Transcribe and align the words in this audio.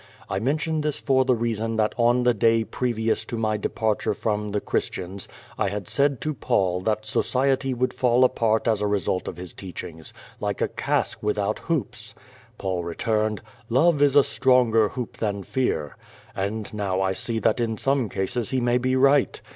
I 0.31 0.39
mention 0.39 0.81
this 0.81 0.99
for 0.99 1.25
the 1.25 1.35
reason 1.35 1.75
that 1.75 1.93
on 1.95 2.23
the 2.23 2.33
day 2.33 2.63
previous 2.63 3.23
to 3.25 3.37
my 3.37 3.55
departure 3.55 4.15
from 4.15 4.49
the 4.51 4.59
Christians 4.59 5.27
I 5.59 5.69
had 5.69 5.87
said 5.87 6.19
to 6.21 6.33
Paul 6.33 6.81
that 6.81 7.05
society 7.05 7.75
would 7.75 7.93
fall 7.93 8.23
apart 8.23 8.67
as 8.67 8.81
a 8.81 8.87
result 8.87 9.27
of 9.27 9.37
his 9.37 9.53
teachings, 9.53 10.11
like 10.39 10.59
a 10.59 10.67
cask 10.67 11.21
without 11.21 11.59
hoops. 11.59 12.15
Paul 12.57 12.83
returned: 12.83 13.43
*'Love 13.69 14.01
is 14.01 14.15
a 14.15 14.23
stronger 14.23 14.89
hoop 14.89 15.17
than 15.17 15.43
fear/' 15.43 15.93
And 16.35 16.73
now 16.73 16.99
I 16.99 17.13
see 17.13 17.37
that 17.37 17.59
in 17.59 17.77
some 17.77 18.09
cases 18.09 18.49
he 18.49 18.59
may 18.59 18.79
be 18.79 18.95
right. 18.95 19.39